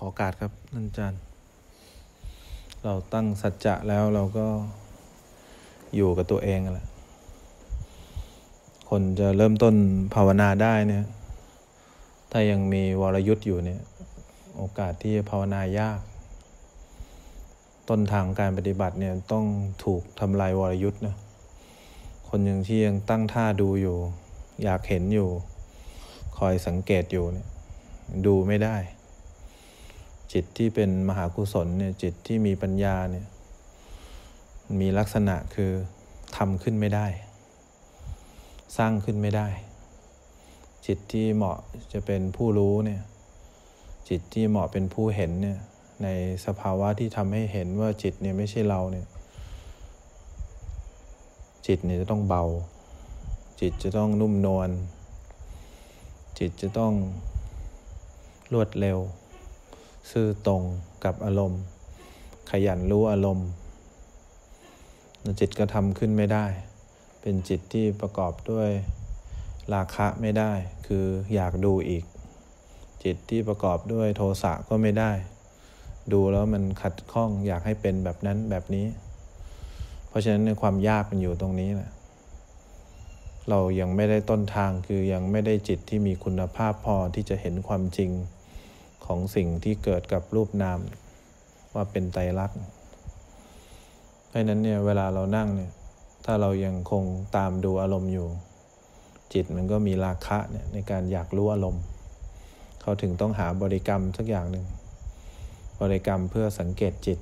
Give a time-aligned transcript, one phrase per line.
[0.00, 1.20] ขอโอกาสครับท่านอาจารย์
[2.84, 4.46] เราตั้งสัจจะแล้วเราก็
[5.96, 6.86] อยู่กับตัวเองแหละ
[8.88, 9.74] คนจะเริ่มต้น
[10.14, 11.04] ภาวนาได้เนี่ย
[12.32, 13.80] ถ้ายังมีวรยุทธ์อยู่เนี่ย
[14.56, 16.00] โอกาสที่จะภาวนายาก
[17.88, 19.44] ต้นทางการปฏิบัติเนี่ยต้อง
[19.84, 21.16] ถูกทำลายวรยุทธ์นะ
[22.28, 23.96] คนยังที่ยังตั้งท่าดูอยู่
[24.64, 25.28] อยากเห็นอยู่
[26.38, 27.46] คอยสังเกตอยู่เนี่ย
[28.28, 28.76] ดูไม่ได้
[30.32, 33.26] จิตที่เป็นมหากุศลเนี่ยจิตที่มีปัญญาเนี่ย
[34.80, 35.70] มีลักษณะคือ
[36.36, 37.06] ทำขึ้นไม่ได้
[38.76, 39.48] สร้างขึ้นไม่ได้
[40.86, 41.58] จิตที่เหมาะ
[41.92, 43.02] จะเป็นผู้รู้เนี่ย
[44.08, 45.58] จิตที่เหมาะเป็นผู้เห็นเนี่ย
[46.02, 46.08] ใน
[46.46, 49.06] สภาวะที่ทำให้เห็นว่าจิตเนี่ยไม่ใช่เราเนี่ย
[51.66, 52.44] จิตเนี่ยจะต้องเบา
[53.60, 54.70] จิตจะต้องนุ่มนวล
[56.38, 56.92] จิตจะต้อง
[58.52, 58.98] รวดเร็ว
[60.10, 60.62] ซื่อตรง
[61.04, 61.62] กับอารมณ์
[62.50, 63.48] ขยันรู้อารมณ์
[65.40, 66.46] จิตก็ทำขึ้นไม่ได้
[67.20, 68.68] เป็นจิตที่ประกอบด้วย
[69.74, 70.52] ราคะไม่ได้
[70.86, 72.04] คืออยากดูอีก
[73.04, 75.12] จิตที่ประกอบด้วยโทสะก็ไม่ได้
[76.12, 78.86] ดูแล้วมันขัดข้องอยากให้เป็นแบบนั้นแบบนี้
[80.08, 81.90] เพราะฉะนั้นในความยากมันอยู่ตรงนี้แหละ
[83.48, 88.10] เรายังไม่ได้ต้นทางคือยังไม่ได้จิตที่มีคุณภาพพอที่จะเห็นความจริง
[89.06, 90.78] ของสิ่งที่เกิดกับรูปนาม
[91.74, 92.58] ว่าเป็นไตรลักษณ์
[94.28, 95.70] เพราะนั้นเนี่ยเวลาเรานั่งเนี่ย
[96.24, 97.04] ถ้าเรายังคง
[97.36, 98.26] ตามดูอารมณ์อยู่
[99.32, 101.82] จิตมันก็มีราคะเนี่ยในการอยากรู้อารมณ์
[102.80, 104.66] เขาถึงต้องหาบริกรรมสักอย่างหนึ่ง
[105.80, 107.18] บริกรรมเพื่อสังเกตจิต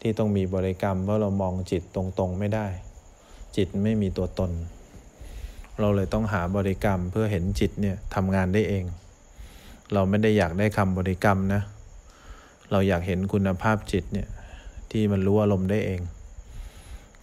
[0.00, 2.66] ที่ต้องมีบริกรรมเพราะเรามองจิตตรงๆไม่ได้
[3.56, 4.50] จิตไม่มีตัวตน
[5.80, 8.84] เราเลยต้องหาบริกรรมเพื่อเห็นจิตเนี่ยทำงานได้เอง
[9.92, 11.62] เราไม่ได้อยากได้คำบริกรรมนะ
[12.70, 14.28] เราอยากเห็นคุณภาพจิตเนี่ย
[14.90, 16.00] ที่มันรู้อารมณ์ได้เอง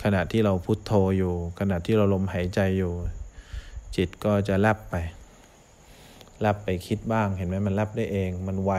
[0.03, 2.93] ขณะที่เราพุโทโธอยู่ ขณะที่เราลมหายใจอยู่
[3.95, 4.95] จิตก็จะแลบไป
[6.41, 8.71] แลบไปคิดบ้างเห็นไหมมันแลบได้เอง มันไว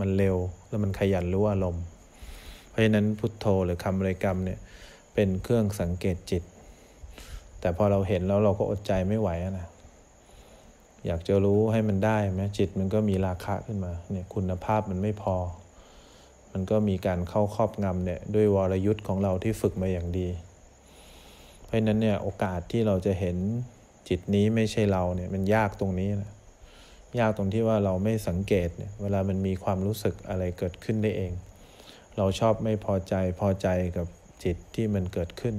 [0.00, 0.36] มันเร็ว
[0.68, 1.84] แล้วมันขยันรู้อารมณ์
[2.68, 4.58] เพราะฉะนั้นพุโทโธหรือคำบริกรรมเนี่ย
[5.14, 6.42] เป็นเครื่องสังเกตจิต
[7.60, 9.66] แต่พอเราเห็นแล้วเราก็อดใจไม่ไหวนะ
[11.06, 15.36] อยากจะรู้ให้มันได้ไหมจิตมันก็มีราคะขึ้นมาเนี่ยคุณภาพมันไม่พอ
[16.52, 20.28] มันก็มีการเข้าครอบงำเนี่ยด้วยวรยุทธ์ของเราที่ฝึกมาอย่างดี
[21.64, 23.36] เพราะฉะนั้นเนี่ยโอกาสที่เราจะเห็น
[24.08, 26.32] จิตนี้ไม่ใช่เราเนี่ยมันยากตรงนี้นะ
[27.20, 31.32] ยากตรงที่ว่าเราไม่สังเกตเนี่ยเวลามันมีความรู้สึกอะไรเกิดขึ้นได้เอง
[32.16, 34.06] เราชอบไม่พอใจพอใจกับ
[34.44, 35.56] จิตที่มันเกิดขึ้น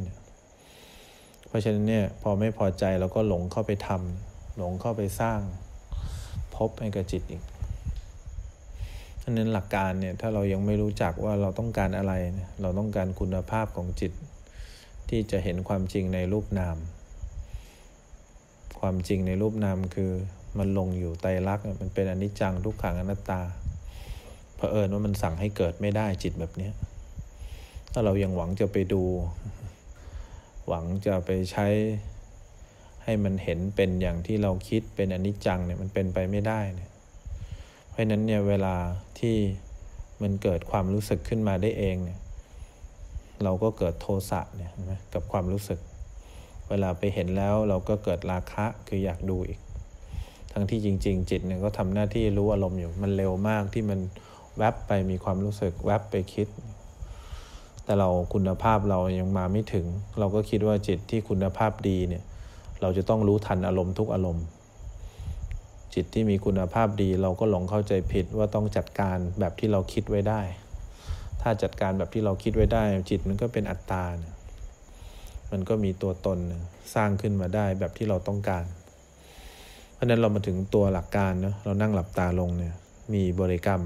[1.48, 5.40] เพราะฉะนั้นเนี่ยพอไม่พอใจเราก็หลงเข้าไปทำ หลงเข้าไปสร้าง
[6.56, 7.44] พบให้กับจิตอีก
[9.22, 14.12] ฉะนั้นหลักการเนี่ยถ้าเรายังไม่รู้จักว่าเราต้องการอะไรเนี่ยเราต้องการคุณภาพของจิต
[15.10, 16.78] ที่จะเห็นความจริงในรูปนาม
[18.80, 20.12] ความจริงในรูปนามคือ
[20.58, 23.42] มันลงอยู่ไตรลักษณ์มันเป็นอนิจจังทุกขังอนัตตา
[24.56, 26.70] เผอิญว่ามันสั่งให้เกิดไม่ได้จิตแบบนี้
[27.92, 29.04] ถ้าเรายังหวังจะไปดู
[30.68, 31.68] หวังจะไปใช้
[33.12, 36.90] ให้มันเห็นเป็นอย่างที่เราคิดเป็นอนิจจังเนี่ยมันเป็นไปไม่ได้เนี่ย
[37.90, 38.76] เพราะนั้นเนี่ยเวลา
[39.20, 39.36] ที่
[40.22, 42.20] มันเกิดความรู้สึกขึ้นมาได้เองเนี่ย
[43.44, 44.72] เราก็เกิดโทสะเนี่ย
[45.14, 45.80] กับความรู้สึก
[46.70, 49.60] เวลาไปเห็นแล้วเราก็เกิดราคะคืออยากดูอีก
[50.52, 54.00] ทั้งที่จริง ๆ จิตเนี่ยก็ทำหน้าที่รู้อารมณ์อยู่มันเร็วมากที่มัน
[54.58, 56.48] แวบไปมีความรู้สึกแวบไปคิด
[57.84, 59.86] แต่เราคุณภาพเรายังมาไม่ถึง
[60.20, 62.24] เราก็คิดว่าจิตที่คุณภาพดีเนี่ย
[62.82, 64.46] เราจะต้องรู้ทันอารมณ์ทุกอารมณ์
[65.94, 70.42] จิตที่มีคุณภาพดีเราก็หลงเข้าใจผิดว่าต้องจัดการแบบที่เราคิดไว้ได้
[71.42, 74.36] ถ้าจัดการแบบที่เราคิดไว้ได้ จิตมันก็เป็นอัตตาเนี่ย
[75.52, 76.40] มันก็มีตัวตน
[76.96, 78.66] สร้างขึ้นมาได้แบบที่เราต้องการ
[79.94, 82.76] เพราะนั้นเรามาถึงตัวหลักการเนะเรานั่งหลับตาลงเนี่ย
[83.14, 83.82] มีบริกรรม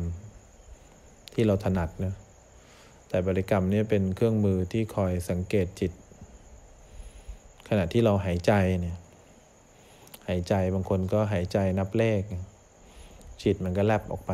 [1.33, 2.13] ที่เราถนัดนะ
[3.09, 5.91] แต่บริกรรมนี้เป็นเครื่องมือที่คอยสังเกตจิต
[7.69, 8.97] ขณะที่เราหายใจเนี่ย
[10.27, 12.21] หายใจบางคนก็หายใจนับเลข
[13.43, 14.33] จิตมันก็แลบออกไป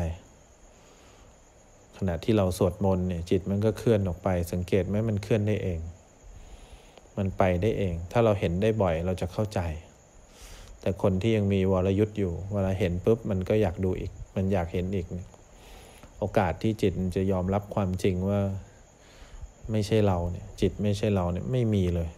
[1.97, 5.79] ขณะที่เราสวดมนต์เนี่ยจิตมันก็เคลื่อนออกไป สังเกตไหมมันเคลื่อนได้เอง
[7.17, 9.59] มันไปได้เอง ถ้าเราเห็นได้บ่อยเราจะเข้าใจ
[10.81, 15.07] แต่คนที่ยังมีวรยุทธ์อยู่ เวลาเห็นปุ๊บมันก็อยากดูอีก มันอยากเห็นอีก
[16.19, 18.39] โอกาสที่จิตจะยอมรับความจริงว่า
[19.71, 22.09] ไม่ใช่เราเนี่ยจิตไม่ใช่เราเนี่ยไม่มีเลย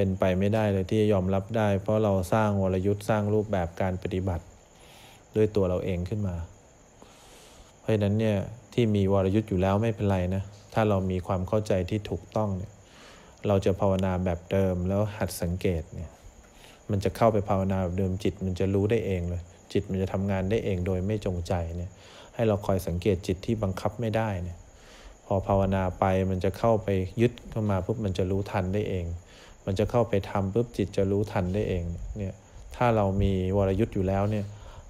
[0.00, 4.44] เป็นไปไม่ได้เลยที่จะยอมรับได้ เพราะเราสร้างวรยุทธ์สร้างรูปแบบการปฏิบัติ
[5.36, 6.36] ด้วยตัวเราเองขึ้นมา
[7.78, 8.36] เพราะฉะนั้นเนี่ย
[8.74, 10.42] ที่มีวรยุทธ์อยู่แล้วไม่เป็นไรนะ
[10.74, 12.72] ถ้าเรามีความเข้าใจที่ถูกต้องเนี่ย
[13.46, 16.10] เราจะภาวนาแบบเดิมแล้วหัดสังเกตเนี่ย
[16.90, 19.42] มันจะเข้าไปภาวนาแบบเดิมจิต มันจะรู้ได้เองเลย
[19.72, 21.90] จิตมันจะทำงานได้เองโดยไม่จงใจเนี่ย
[22.34, 24.58] ให้เราคอยสังเกตจิตที่บังคับไม่ได้เนี่ย
[25.26, 26.88] พอภาวนาไปมันจะเข้าไป
[27.20, 29.06] ยึดเข้ามาปุ๊บมันจะรู้ทันได้เอง
[29.70, 31.84] มันจะเข้าไปทำปุ๊บจิตจะรู้ทันได้เอง
[32.18, 32.34] เนี่ย
[32.76, 34.44] ถ้าเรามีวรยุทธ์อยู่แล้วเนี่ย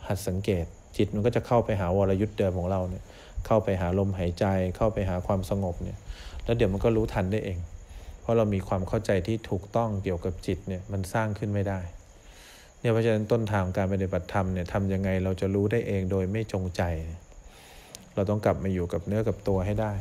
[0.07, 0.65] หัดสังเกต
[0.97, 3.03] จิตมันก็จะเข้าไปหาวรยุทธ์เดิมของเราเนี่ย
[3.47, 4.45] เข้าไปหาลมหายใจ
[4.77, 5.99] เข้าไปหาความสงบเนี่ย
[6.45, 7.59] แล้วเดี๋ยวมันก็รู้ทันได้เอง
[8.21, 11.81] เพราะเรามีความเข้าใจที่ถูกต้องเกี่ยวกับจิตเนี่ยมันสร้างขึ้นไม่ได้
[12.81, 16.83] เนี่ยเพราะฉะนั้นต้นทางการปฏิบัติธรรมเนี่ยทำยังไงเราจะรู้ได้เองโดยไม่จงใจ
[18.15, 19.93] เราต้องกลับมาอยู่กับเนื้อกับตัวให้ได้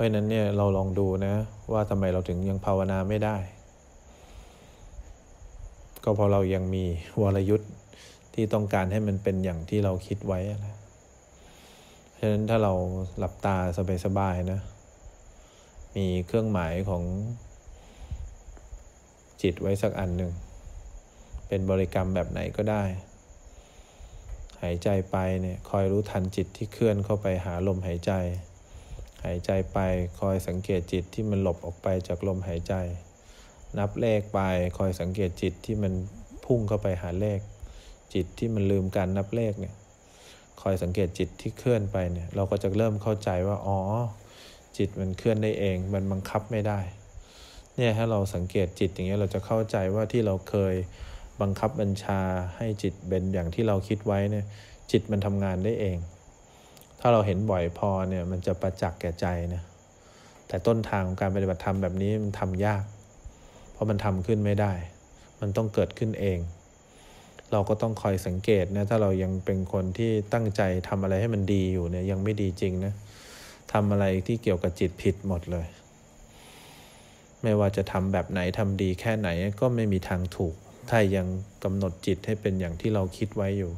[0.00, 1.34] ราะฉะนั้นเนี่ยเราลองดูนะ
[1.72, 3.36] ว่าทำไมเราถึงยังภาวนาไม่ได้
[6.04, 6.84] ก็เพราะเรายังมี
[7.22, 7.70] วรยุทธ์
[8.34, 10.76] ที่ต้องการให้มันเป็นอย่างที่เราคิดไว้นะ
[12.12, 12.72] เพราะฉะนั้นถ้าเรา
[13.18, 13.56] หลับตา
[14.04, 14.60] สบายๆนะ
[15.96, 17.02] มีเครื่องหมายของ
[19.42, 20.32] จิตไว้สักอันหนึ่ง
[21.48, 22.84] เป็นบริกรรมแบบไหนก็ได้
[24.62, 28.12] หายใจไปเนี่ยคอยรู้ทันจิตที่เคลื่อนเข้าไปหาลมหายใจ
[29.24, 29.78] หายใจไป
[30.20, 32.74] คอยสังเกตจิตที่มันหลบออกไปจากลมหายใจ
[33.78, 34.40] นับเลขไป
[34.78, 35.92] คอยสังเกตจิตที่มัน
[36.44, 37.40] พุ่งเข้าไปหาเลข
[38.14, 39.74] จิตที่มันลืมการนับเลขเนี่ย
[40.62, 43.78] คอยสังเกตจิตที่เคลื่อนไปเนี่ยเราก็จะเริ่มเข้าใจว่าอ๋อ
[44.78, 46.80] จิตมันเคลื่อนได้เอง มันบังคับไม่ได้
[47.76, 50.74] เนี่ยถ้าเราสังเกตจิตอย่างเงี้ยเราจะเข้าใจว่าที่เราเคย
[51.40, 52.20] บังคับบัญชา
[52.56, 54.46] ให้จิตเป็นอย่างที่เราคิดไว้เนี่ย
[54.90, 55.96] จิตมันทำงานได้เอง
[57.00, 59.62] ถ้าเราเห็นบ่อยพอเนี่ยมันจะประจักษ์แก่ใจนะ
[60.48, 62.84] แต่ต้นทางของการปฏิบัติธรรมแบบนี้มันทำยาก
[63.72, 64.72] เพราะมันทำขึ้นไม่ได้
[65.40, 66.38] มันต้องเกิดขึ้นเอง
[67.52, 72.92] เราก็ต้องคอยสังเกตนะถ้าเรายังเป็นคนที่ตั้งใจทำอะไรให้มันดีอยู่เนี่ยยังไม่ดีจริงนะ
[73.72, 75.66] ทำอะไรที่เกี่ยวกับจิตผิดหมดเลย
[77.42, 79.28] ไม่ว่าจะทำแบบไหนทำดีแค่ไหน
[79.60, 80.54] ก็ไม่มีทางถูก
[80.90, 81.26] ถ้ายัง
[81.64, 83.72] กำหนดจิตให้เป็นอย่างที่เราคิดไว้อยู่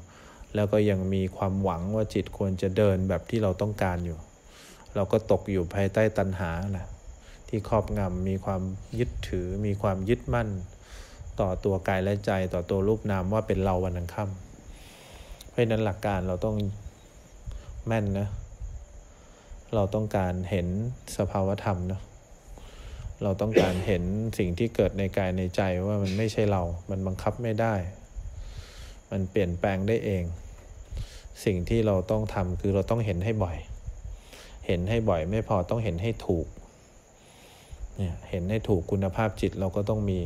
[0.55, 4.19] แล้วก็ยังมีความหวังว่าจิตควรจะเดินแบบที่เราต้องการอยู่
[4.95, 6.87] เราก็ตกอยู่ภายใต้ตัณหาแหละ
[7.49, 8.63] ที่ครอบงำมีความ
[8.99, 10.49] ยึดถือ มีความยึดมั่น
[11.41, 16.57] ต่อตัวกายและใจต่อตัวรูปนามว่าเป็นเราวันนังค่ำเพราะนั้นหลักการเราต้อง
[17.87, 18.29] แม่นนะ
[19.75, 20.69] เราต้องการเห็น
[21.17, 22.01] สภาวธรรมนะ
[23.23, 24.03] เราต้องการเห็น
[24.39, 27.75] สิ่งที่เกิดในกายในใจว่ามันไม่ใช่เรา มันบังคับไม่ได้
[29.13, 30.25] มันเปลี่ยนแปลงได้เอง
[31.45, 33.57] สิ่งที่เราต้องทำคือเราต้องเห็นให้บ่อย
[34.67, 36.47] เห็นให้บ่อยไม่พอต้องเห็นให้ถูก
[37.97, 40.19] เนี่ยเห็นให้ถูกคุณภาพจิตเราก็ต้องมี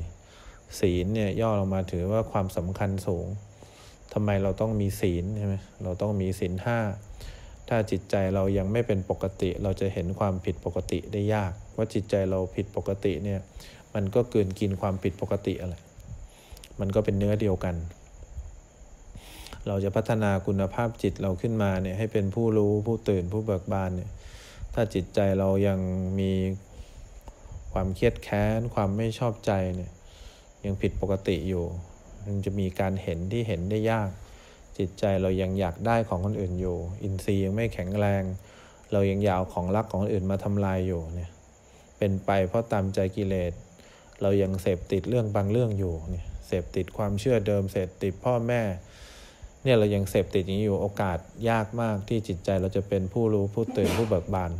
[0.80, 3.26] ศีลเนี่ยย่อลงมาถือว่าความสำคัญสูง
[4.12, 5.54] ทำไมเราต้องมีศีลใช่ไหม
[5.84, 6.78] เราต้องมีศีลห้า
[7.68, 13.40] ถ้าจิตใจเรายังไม่เป็นปกติ เราจะเห็นความผิดปกติได้ยาก ว่าจิตใจเราผิดปกติเนี่ย
[13.94, 15.76] มันก็เกินกินความผิดปกติอะไร
[16.80, 17.74] มันก็เป็นเนื้อเดียวกัน
[19.66, 24.10] เราจะพัฒนาคุณภาพจิตเราขึ้นมาเนี่ยให้เป็นผู้รู้ผู้ตื่นผู้เบิกบานเนี่ย
[24.74, 25.80] ถ้าจิตใจเรายัง
[26.20, 26.32] มี
[27.72, 29.90] ความเครียดแค้นความไม่ชอบใจเนี่ย
[30.64, 31.64] ยังผิดปกติอยู่
[32.24, 34.10] มันจะมีการเห็นที่เห็นได้ยาก
[34.78, 38.22] จิตใจเรายังอยากได้ของคนอื่นอยู่ อินทรีย์ยังไม่แข็งแรง
[38.92, 41.30] เรายังยาวของรักของคนอื่นมาทำลายอยู่เนี่ย
[41.98, 43.52] เป็นไปเพราะตามใจกิเลส
[44.22, 48.62] เรายังเสพติดเรื่องบางเรื่องอยู่เนี่ยเสพติดความเชื่อเดิมเสพติดพ่อแม่
[49.66, 51.18] เนี่ยเรายังเสพติดอย่างนี้อยู่โอกาส
[51.50, 54.52] ยากมากที่จิตใจเราจะเป็นผู้รู้ผู้ตื่นผู้เบิกบาน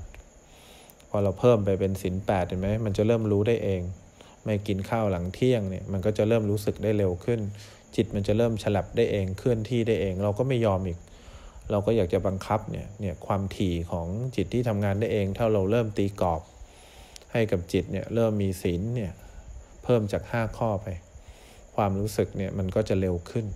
[1.09, 3.83] พอเราเพิ่มไปเป็นศีลแปดเห็นไหมมันจะเริ่มรู้ได้เอง
[4.45, 7.41] ไม่กินข้าวหลังเที่ยงเนี่ยมันก็จะเริ่มรู้สึกได้เร็วขึ้น
[7.97, 10.99] จิตมันจะเริ่มฉลับได้เองเคลื่อนที่ได้เอง เราก็ไม่ยอมอีก
[11.71, 16.43] เราก็อยากจะบังคับเนี่ยเนี่ยความถี่ของจิตที่ทำงานได้เองถ้าเราเริ่มตีกรอบ
[17.33, 19.13] ให้กับจิตเนี่ยเริ่มมีศีลเนี่ย
[19.85, 20.87] เพิ่มจากห้าข้อไป
[21.77, 23.47] ความรู้สึกเนี่ยมันก็จะเร็วขึ้น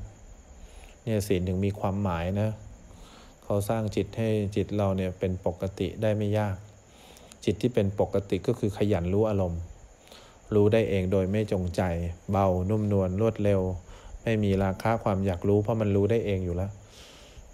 [1.11, 2.51] เนี่ยศีลถึงมีความหมายนะ
[3.45, 6.57] เขาสร้างจิตให้จิตเราเนี่ยเป็นปกติได้ไม่ยาก
[7.45, 9.61] จิตที่เป็นปกติก็คือขยันรู้อารมณ์
[10.55, 11.83] รู้ได้เองโดยไม่จงใจ
[12.31, 13.61] เบานุ่มนวลรวดเร็ว
[14.23, 16.71] ไม่มีราคาความอยากรู้ เพราะมันรู้ได้เองอยู่แล้ว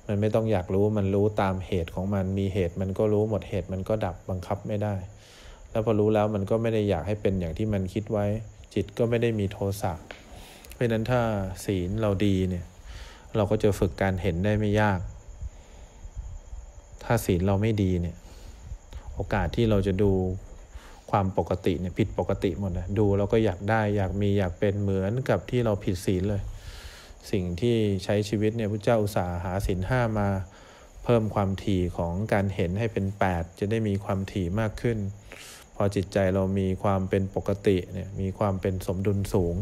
[0.06, 4.94] มันไม่ต้องอยากรู้มันรู้ตามเหตุของมันมีเหตุมันก็รู้หมดเหตุมันก็ดับบังคับไม่ได้
[5.70, 8.26] แล้วพอรู้แล้วมันก็ไม่ได้อยากให้เป็นอย่างที่มันคิดไว้
[8.74, 9.92] จิตก็ไม่ได้มีโทสะ
[10.72, 11.20] เพราะนั้นถ้า
[11.64, 12.64] ศีลเราดีเนี่ย
[13.36, 15.00] เราก็จะฝึกการเห็นได้ไม่ยาก
[17.04, 18.16] ถ้าศีลเราไม่ดีเนี่ย
[19.14, 20.12] โอกาสที่เราจะดู
[21.10, 26.42] ความปกติเนี่ยผิดปกติหมดนะดูแล้วก็อยากได้อยากมีอยากเป็นเหมือนกับที่เราผิดศีลเลย
[27.30, 30.28] สิ่งที่ใช้ชีวิตเนี่ยพระเจ้าอุตสาหาศีลห้ามา
[31.04, 34.98] เพเพิ่มความถี่ของการเห็นให้เป็น 8 จะได้มีความถี่มากขึ้น
[35.74, 39.54] พอจิตใจเรามีความเป็นปกติเนี่ยมีความเป็นสมดุลสูง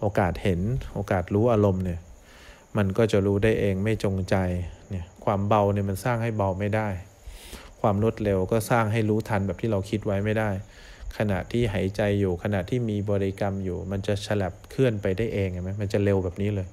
[0.00, 0.60] โอกาสเห็น
[0.94, 2.00] โอกาสรู้อารมณ์เนี่ย
[2.76, 4.36] มันก็จะรู้ได้เองไม่จงใจ
[4.90, 6.88] เนี่ยความเบาเนี่ยมันสร้างให้เบาไม่ได้
[7.80, 10.50] ความรวดเร็วก็สร้างให้รู้ทันแบบที่เราคิดไว้ไม่ได้
[11.18, 16.68] ขณะที่หายใจอยู่ขณะที่มีบริกรรมอยู่ มันจะฉลับเคลื่อนไปได้เองใช่ไหมมันจะเร็วแบบนี้เลย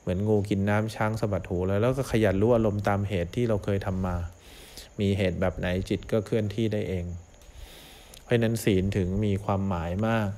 [0.00, 4.16] เหมือนงูกินน้ำช้างสะบัดหูแล้วแล้วก็ขยันรู้อารมณ์ตามเหตุที่เราเคยทำมา
[5.00, 7.04] มีเหตุแบบไหนจิตก็เคลื่อนที่ได้เอง
[8.24, 10.28] เพราะนั้นศีลถึงมีความหมายมาก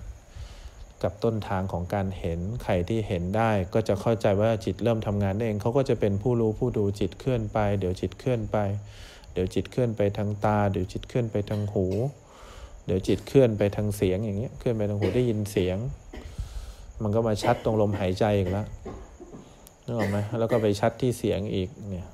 [1.03, 8.57] กับต้นทางของการเห็น ใครที่เห็นได้ ก็จะเข้าใจว่าจิตเริ่มทำงานเอง เขาก็จะเป็นผู้รู้ผู้ดูจิตเคลื่อนไป เดี๋ยวจิตเคลื่อนไป
[9.33, 11.87] เดี๋ยวจิตเคลื่อนไปทางตา เดี๋ยวจิตเคลื่อนไปทางหู
[12.87, 15.79] เดี๋ยวจิตเคลื่อนไปทางเสียงอย่างเงี้ย เคลื่อนไปทางหูได้ยินเสียง
[17.03, 18.67] มันก็มาชัดตรงลมหายใจอีกแล้ว
[19.87, 22.07] นึกออกไหมแล้วก็ไปชัดที่เสียงอีกเนี่ย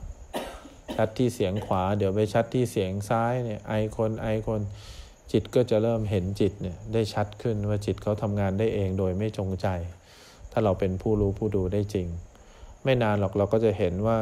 [0.97, 4.61] ชัดที่เสียงขวา เดี๋ยวไปชัดที่เสียงซ้ายเนี่ย ไอคนไอคน
[5.32, 9.66] จิตก็จะเริ่มเห็นจิตเนี่ยได้ชัดขึ้นว่าจิตเขาทำงานได้เองโดยไม่จงใจ
[10.52, 12.06] ถ้าเราเป็นผู้รู้ผู้ดูได้จริง
[12.85, 14.18] ไม่นานหรอกเราก็จะเห็นว่า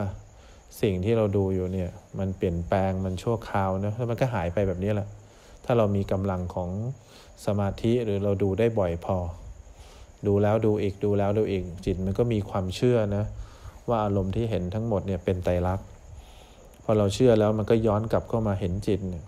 [0.80, 5.08] สิ่งที่เราดูอยู่เนี่ยมันเปลี่ยนแปลงมันชั่วคราวนะแล้วมันก็หายไปแบบนี้แหละ
[5.64, 6.70] ถ้าเรามีกำลังของ
[7.46, 9.16] สมาธิหรือเราดูได้บ่อยพอ
[10.26, 13.24] ดูแล้วดูอีกดูแล้วดูอีกจิตมันก็มีความเชื่อนะ
[13.88, 15.86] ว่าอารมณ์ที่เห็นทั้งหมดเนี่ยเป็นไตรลักษณ์
[16.84, 19.24] พอเราเชื่อแล้วมันก็ย้อนกลับเข้ามาเห็นจิตเนี่ย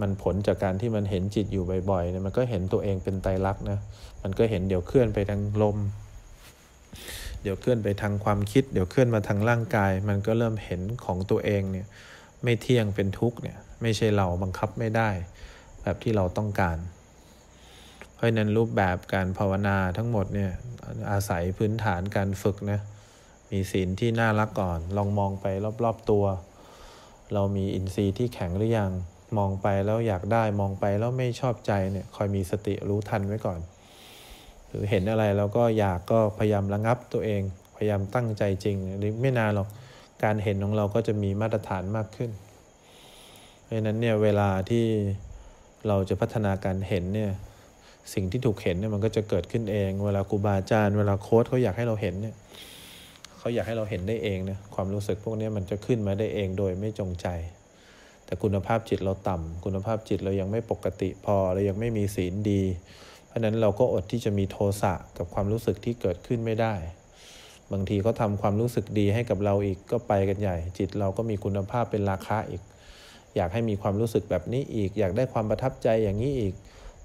[0.00, 3.78] มันผลจากการที่มันเห็นจิตอยู่บ่อยๆเนี่ยมันก็เห็นตัวเองเป็นไตรลักษณ์นะ
[4.22, 5.78] มันก็เห็นเดี๋ยวเคลื่อนไปทางลม
[7.42, 11.86] เดี๋ยวเคลื่อนไปทางความคิด เดี๋ยวเคลื่อนมาทางร่างกาย มันก็เริ่มเห็นของตัวเองเนี่ย
[12.44, 15.10] ไม่เที่ยงเป็นทุกข์เนี่ยไม่ใช่เราบังคับไม่ได้
[15.82, 16.78] แบบที่เราต้องการ
[18.14, 20.50] เพราะนั้นรูปแบบการภาวนาทั้งหมดเนี่ย
[21.10, 22.80] อาศัยพื้นฐานการฝึกนะ
[23.50, 25.46] มีศีลที่น่ารักก่อน ลองมองไป
[25.84, 26.24] รอบๆตัว
[27.34, 28.92] เรามีอินทรีย์ที่แข็งหรือยัง
[29.38, 33.60] มองไปแล้วอยากได้มองไปแล้วไม่ชอบใจเนี่ยคอยมีสติรู้ทันไว้ก่อน
[34.68, 37.42] หรือเห็นอะไรแล้วก็อยากก็พยายามระงับตัวเอง
[37.76, 38.76] พยายามตั้งใจจริง
[39.20, 39.68] ไม่นานหรอก
[40.24, 42.30] การเห็นของเราก็จะมีมาตรฐานมากขึ้น
[43.64, 44.84] เพราะนั้นเนี่ยเวลาที่
[45.88, 47.30] เราจะพัฒนาการเห็นเนี่ย
[48.14, 52.34] สิ่งที่ถูกเห็นเนี่ยมันก็จะเกิดขึ้นเอง เวลาครูบาอาจารย์เวลาโค้ดเขาอยากให้เราเห็นเนี่ย
[53.38, 57.26] เขาอยากให้เราเห็นได้เองเนี่ยความรู้สึกพวกนี้มันจะขึ้นมาได้เองโดยไม่จงใจ
[58.26, 62.62] แต่คุณภาพจิตเราต่ำคุณภาพจิตเรายังไม่ปกติพอเรายังไม่มีศีลดี
[63.26, 66.74] เพราะนั้นเราก็อดที่จะมีโทสะกับความรู้สึกที่เกิดขึ้นไม่ได้
[67.72, 72.62] บางทีเขาทาความรู้สึกดีให้กับเราอีกก็ไปกันใหญ่ จิตเราก็มีคุณภาพเป็นราคาอีก
[73.36, 76.54] อยากให้มีความรู้สึกแบบนี้อีก อยากได้ความประทับใจอย่างนี้อีก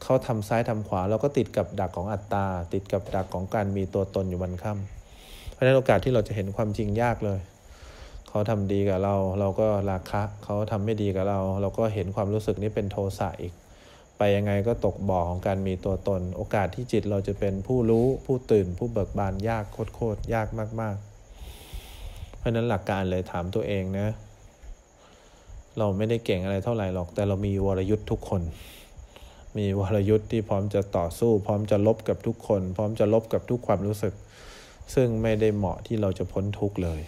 [0.04, 7.40] เขาทำซ้ายทำขวาเราก็ติดกับดักของอัตตา ติดกับดักของการมีตัวตนอยู่บนค่ำเพราะนั้นโอกาสที่เราจะเห็นความจริงยากเลย
[8.34, 13.54] เขาทำดีกับเรา เราก็ราคะเขาทำไม่ดีกับเรา เราก็เห็นความรู้สึกนี้เป็นโทสะอีก
[14.18, 20.48] ไปยังไงก็ตกบ่อของการมีตัวตน โอกาสที่จิตเราจะเป็นผู้รู้ผู้ตื่น ผู้เบิกบานยากโคตรยาก
[20.82, 20.96] มาก
[21.66, 24.08] ๆ เพราะนั้นหลักการเลยถามตัวเองนะ
[25.78, 28.42] เราไม่ได้เก่งอะไรเท่าไหร่หรอก แต่เรามีวรยุทธ์ทุกคน
[29.58, 34.14] มีวรยุทธ์ที่พร้อมจะต่อสู้ พร้อมจะลบกับทุกคน พร้อมจะลบกับทุกความรู้สึก
[34.96, 37.02] ซึ่งไม่ได้เหมาะที่เราจะพ้นทุกข์เลย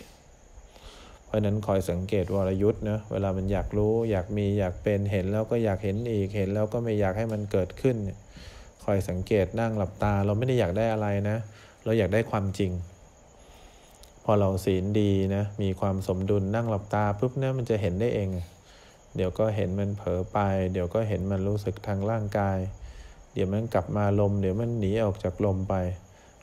[1.33, 7.95] ราะนั้นคอยสังเกตวรยุทธ์นะเวลามันอยากรู้ อยากมีอยากเป็นเห็นแล้วก็อยากเห็นอีกเห็นแล้วก็ไม่อยากให้มันเกิดขึ้น
[8.83, 11.37] คอยสังเกตนั่งหลับตา เราไม่ได้อยากได้อะไรนะ
[11.83, 12.71] เราอยากได้ความจริง
[14.23, 18.29] พอเราศีลดีนะมีความสมดุลนั่งหลับตาปุ๊บนี่ยมันจะเห็นได้เอง
[19.15, 20.37] เดี๋ยวก็เห็นมันเผลอไป
[20.73, 22.57] เดี๋ยวก็เห็นมันรู้สึกทางร่างกาย
[23.33, 25.73] เดี๋ยวมันกลับมาลม เดี๋ยวมันหนีออกจากลมไป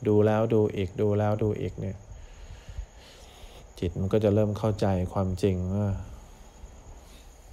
[0.07, 1.97] ดูแล้วดูอีกดูแล้วดูอีกเนี่ย
[3.79, 5.89] จิตมันก็จะเริ่มเข้าใจความจริงว่า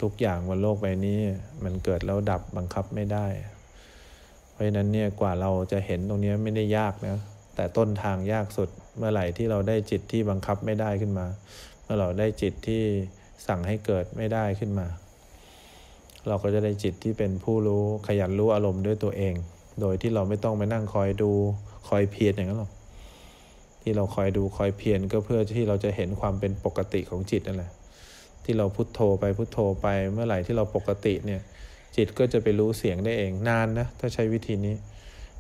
[0.03, 1.19] ทุกอย่างบนโลกใบนี้
[1.65, 3.27] มันเกิดแล้วดับบังคับไม่ได้
[4.51, 7.19] เพราะฉะนั้นเนี่ยกว่าเราจะเห็นตรงนี้ไม่ได้ยากนะ
[7.55, 11.27] แต่ต้นทางยากสุดเมื่อไหร่ที่เราได้จิตที่บังคับไม่ได้ขึ้นมา
[11.83, 12.83] เมื่อเราได้จิตที่
[13.47, 14.87] สั่งให้เกิดไม่ได้ขึ้นมา
[16.29, 19.35] เราก็จะได้จิตที่เป็นผู้รู้ขยันรู้อารมณ์ด้วยตัวเอง
[19.81, 21.31] โดยที่เราไม่ต้องไปนั่งคอยดู
[21.89, 22.71] คอยเพียรอย่างนั้นหรอก
[23.88, 27.71] ที่เราคอยดูคอยเพียรก็เพื่อที่เราจะเห็นความเป็นปกติของจิตนั่นแหละ
[28.45, 31.40] ที่เราพุโทโธไปพุโทโธไปเมื่อไหร่ที่เราปกติเนี่ย
[31.97, 34.75] จิตก็จะไปรู้เสียงได้เองนานนะถ้าใช้วิธีนี้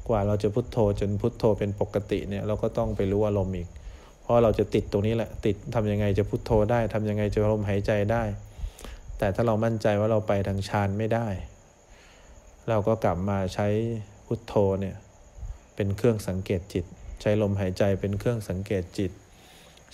[0.08, 3.68] กว่าเราจะพุโทโธจนพุโทโธเป็นปกติเนี่ยเราก็ต้องไปรู้อารมณ์อีก
[4.22, 8.22] เพราะเราจะติดตรงนี้แหละติดทำยังไงจะพุโทโธได้ทำยังไงจะลมหายใจได้
[9.18, 11.26] แต่ถ้าเรามั่นใจว่าเราไปทางฌานไม่ได้
[12.68, 13.68] เราก็กลับมาใช้
[14.26, 14.96] พุทโธเนี่ย
[15.74, 16.84] เป็นเครื่องสังเกตจิต
[17.20, 19.12] ใช้ลมหายใจเป็นเครื่องสังเกตจิต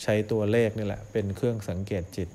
[0.02, 2.28] ใช้ตัวเลขนี่แหละ เป็นเครื่องสังเกตจิต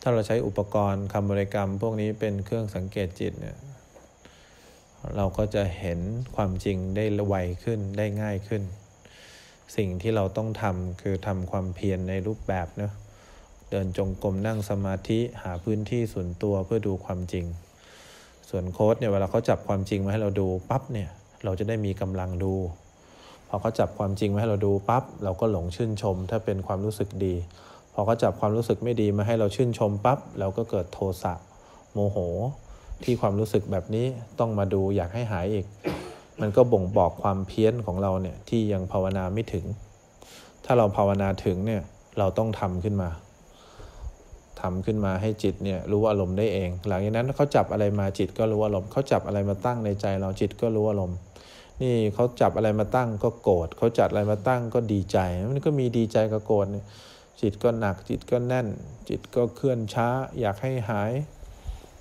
[0.00, 3.56] ถ้าเราใช้อุปกรณ์คำบริกรรม พวกนี้เป็นเครื่องสังเกตจิตเนี่ย
[5.16, 6.00] เราก็จะเห็น
[6.34, 7.34] ความจริงได้ไว
[7.64, 8.62] ขึ้นได้ง่ายขึ้น
[9.76, 12.92] สิ่งที่เราต้องทำคือทำความเพียรในรูปแบบเนะ
[13.70, 17.44] เดินจงกรมนั่งสมาธิหาพื้นที่ส่วนตัวเพื่อดูความจริง
[18.50, 21.10] ส่วนโค้ดเนี่ยเวลาเขาจับความจริงมาให้เราดูปั๊บเนี่ย
[21.44, 22.54] เราจะได้มีกำลังดู
[23.48, 27.34] พอเขาจับความจริงมาให้เราดูปั๊บเราก็หลงชื่นชม ถ้าเป็นความรู้สึกดี
[27.92, 31.34] พอเขาจับความรู้สึกไม่ดีมาให้เราชื่นชมปั๊บเราก็เกิดโทสะ
[31.92, 32.18] โมโห
[33.04, 34.06] ที่ความรู้สึกแบบนี้
[34.38, 35.66] ต้องมาดูอยากให้หายอีก
[36.40, 39.64] มันก็บ่งบอกความเพี้ยนของเราเนี่ยที่ยังภาวนาไม่ถึง
[40.64, 41.82] ถ้าเราภาวนาถึงเนี่ย
[42.18, 43.10] เราต้องทำขึ้นมา
[44.60, 51.18] ทำขึ้นมาให้จิตเนี่ยรู้อารมณ์ได้เอง หลังจากนั้นเขาจับอะไรมาจิตก็รู้อารมณ์เขาจับอะไรมาตั้งในใจเราจิตก็รู้อารมณ์
[51.82, 55.18] นี่เขาจับอะไรมาตั้งก็โกรธเขาจัดอะไรมาตั้งก็ดีใจ
[55.50, 56.66] มันก็มีดีใจกับโกรธ
[57.40, 58.66] จิตก็หนักจิตก็แน่น
[59.08, 60.08] จิตก็เคลื่อนช้า
[60.40, 61.12] อยากให้หาย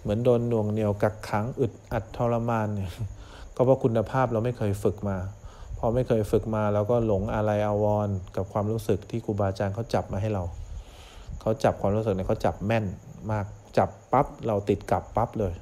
[0.02, 2.92] เหมือนโดนหน่วงเหนียวกักขังอึดอัดทรมานเนี่ย
[3.56, 5.18] ก็เพราะคุณภาพเราไม่เคยฝึกมา
[5.80, 10.44] พอไม่เคยฝึกมาเราก็หลงอะไรอาวรกับความรู้สึกที่ครูบาอาจารย์เขาจับมาให้เรา
[11.42, 12.86] เขาจับความรู้สึกเนี่ยเขาจับแม่น
[13.32, 13.46] มาก
[13.78, 15.54] จับปั๊บเราติดกับปั๊บเลย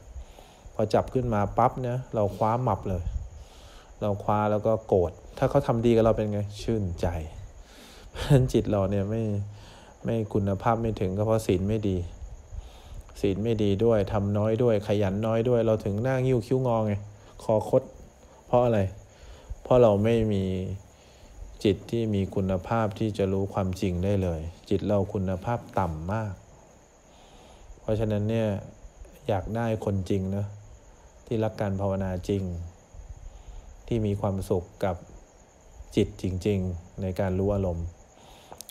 [0.75, 3.03] พอจับขึ้นมาปั๊บเนี่ยเราคว้าหมับเลย
[4.01, 7.07] เราคว้าแล้วก็โกรธถ้าเขาทำดีกับเราเป็นไงชื่นใจ
[8.11, 9.23] เพราะฉะนั้นจิตเราเนี่ยไม่
[10.05, 11.97] ไม่คุณภาพไม่ถึงก็เพราะศีลไม่ดี
[13.21, 16.93] ศีลไม่ดีด้วยทำน้อยด้วยขยันน้อยด้วย เราถึงหน้างิ้วคิ้วงอไง
[17.43, 17.83] คอคด
[18.47, 18.79] เพราะอะไร
[19.63, 20.43] เพราะเราไม่มี
[21.63, 26.33] จิตที่มีคุณภาพที่จะรู้ความจริงได้เลย จิตเราคุณภาพต่ำมาก
[27.81, 28.47] เพราะฉะนั้นเนี่ย
[29.27, 30.45] อยากได้คนจริงนะ
[31.25, 32.43] ที่รักการภาวนาจริง
[33.89, 34.95] ที่มีความสุขกับ
[35.95, 37.85] จิตจริง ๆ ในการรู้อารมณ์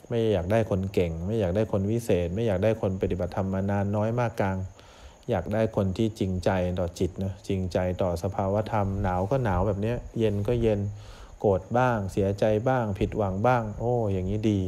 [0.08, 4.56] ไม่อยากได้คนเก่ง ไม่อยากได้คนวิเศษ ไม่อยากได้คนปฏิบัติธรรมมานานน้อยมากกลาง
[5.30, 10.80] อยากได้คนที่จริงใจต่อจิตนะจริงใจต่อสภาวธรรมหนาวก็หนาวแบบนี้เย็นก็เย็น
[11.40, 14.60] โกรธบ้าง เสียใจบ้าง ผิดหวังบ้าง โอ้ อย่างนี้ดี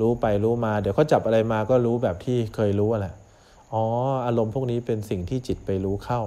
[0.00, 3.14] รู้ไปรู้มา เดี๋ยวเขาจับอะไรมาก็รู้แบบที่เคยรู้แหละ
[3.72, 3.84] อ๋อ
[4.26, 6.20] อารมณ์พวกนี้เป็นสิ่งที่จิตไปรู้เข้า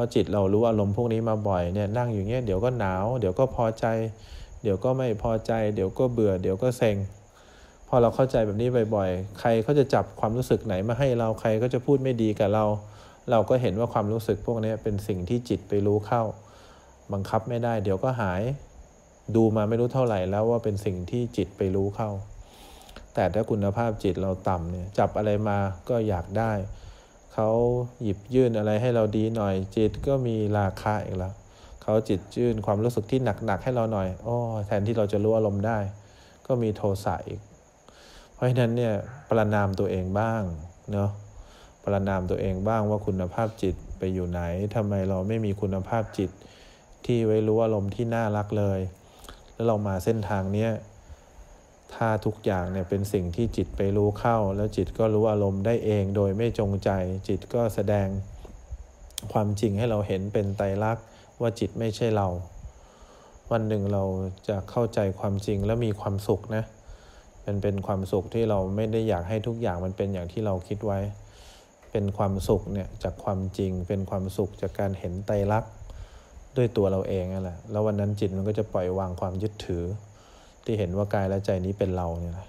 [0.00, 3.86] อจิตเรารู้อารมณ์พวกนี้มาบ่อยเนี่ยนั่งอยู่เงี้ยเดี๋ยวก็หนาว เดี๋ยวก็พอใจ
[4.62, 6.96] เดี๋ยวก็ไม่พอใจ เดี๋ยวก็เบื่อ เดี๋ยวก็เซ็ง
[7.88, 12.64] พอเราเข้าใจแบบนี้บ่อยๆ ใครเขาจะจับความรู้สึกไหนมาให้เราใครก็จะพูดไม่ดีกับเรา
[13.30, 16.22] เราก็เห็นว่าความรู้สึกพวกนี้เป็นสิ่งที่จิตไปรู้เข้า
[17.12, 18.42] บังคับไม่ได้ เดี๋ยวก็หาย
[19.36, 22.10] ดูมาไม่รู้เท่าไหร่แล้วว่าเป็นสิ่งที่จิตไปรู้เข้า
[23.14, 25.58] แต่ถ้าคุณภาพจิตเราต่ำเนี่ยจับอะไรมา
[25.88, 26.52] ก็อยากได้
[27.34, 27.48] เขา
[28.02, 31.34] หยิบยื่นอะไรให้เราดีหน่อย จิตก็มีราคาอีกแล้ว
[31.82, 35.78] เขาจิตยื่นความรู้สึกที่หนักๆให้เราหน่อยโอ้แทนที่เราจะรู้อารมณ์ได้
[36.46, 37.40] ก็มีโทสะอีก
[38.34, 38.94] เพราะฉะนั้นเนี่ย
[39.28, 40.42] ประนามตัวเองบ้าง
[40.92, 41.10] เนาะ
[41.84, 44.40] ประนามตัวเองบ้างว่าคุณภาพจิตไปอยู่ไหน
[44.74, 46.30] ทำไมเราไม่มีคุณภาพจิต
[47.04, 48.80] ที่ไว้รู้อารมณ์ที่น่ารักเลย
[49.52, 50.70] แล้วเรามาเส้นทางเนี้ย
[51.94, 56.90] ถ้าทุกอย่างเนี่ยเป็นสิ่งที่จิตไปรู้เข้า แล้วจิตก็รู้อารมณ์ได้เองโดยไม่จงใจ
[57.28, 58.08] จิตก็แสดง
[59.32, 61.04] ความจริงให้เราเห็นเป็นไตรลักษณ์
[61.40, 62.28] ว่าจิตไม่ใช่เรา
[63.52, 64.04] วันหนึ่งเรา
[64.48, 66.64] จะเข้าใจความจริงแล้วมีความสุขนะ
[67.46, 70.98] มันเป็นความสุขที่เราไม่ได้อยากให้ทุกอย่างมันเป็นอย่างที่เราคิดไว้
[71.90, 75.72] เป็นความสุขเนี่ยจากความจริง เป็นความสุขจากการเห็นไตรลักษณ์
[76.56, 79.84] ด้วยตัวเราเองนั่นแหละแล้ววันนั้นจิตมันก็จะปล่อยวางความยึดถือ
[80.70, 82.46] ที่เห็นว่ากายและใจนี้เป็นเราเนี่ยนะ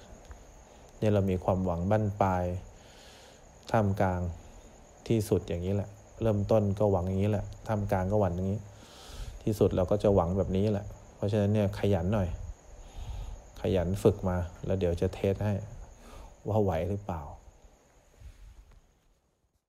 [1.00, 2.44] เนี่ยเรามีความหวังบั้นปลาย
[3.72, 4.22] ท่ามกลาง
[5.08, 5.90] ที่สุดอย่างนี้แหละ
[6.22, 8.60] เริ่มต้นก็หวังอย่างนี้แหละท่ามกลางก็หวังอย่างนี้
[9.44, 12.28] ที่สุดเราก็จะหวังแบบนี้แหละ เพราะฉะนั้นเนี่ยขยันหน่อย
[13.62, 15.54] ขยันฝึกมาแล้วเดี๋ยวจะเทสให้
[16.48, 17.22] ว่าไหวหรือเปล่า